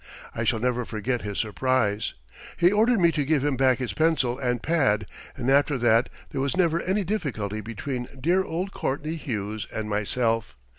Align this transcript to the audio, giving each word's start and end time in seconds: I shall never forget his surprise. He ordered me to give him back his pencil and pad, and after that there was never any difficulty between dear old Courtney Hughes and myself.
I 0.33 0.43
shall 0.45 0.57
never 0.57 0.83
forget 0.83 1.21
his 1.21 1.37
surprise. 1.37 2.15
He 2.57 2.71
ordered 2.71 2.99
me 2.99 3.11
to 3.11 3.23
give 3.23 3.45
him 3.45 3.55
back 3.55 3.77
his 3.77 3.93
pencil 3.93 4.39
and 4.39 4.63
pad, 4.63 5.05
and 5.37 5.47
after 5.51 5.77
that 5.77 6.09
there 6.31 6.41
was 6.41 6.57
never 6.57 6.81
any 6.81 7.03
difficulty 7.03 7.61
between 7.61 8.07
dear 8.19 8.43
old 8.43 8.71
Courtney 8.71 9.13
Hughes 9.13 9.67
and 9.71 9.87
myself. 9.87 10.55